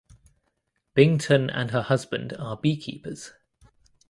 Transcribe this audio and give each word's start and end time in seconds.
Byington 0.95 1.51
and 1.51 1.69
her 1.69 1.83
husband 1.83 2.33
are 2.39 2.57
beekeepers. 2.57 3.33